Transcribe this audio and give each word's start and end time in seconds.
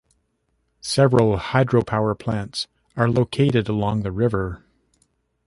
Several 0.79 1.37
hydropower 1.37 2.17
plants 2.17 2.67
are 2.97 3.07
located 3.07 3.69
along 3.69 4.01
the 4.01 4.11
river. 4.11 4.63